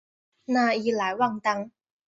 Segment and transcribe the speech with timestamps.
[0.47, 1.69] 讷伊莱旺丹。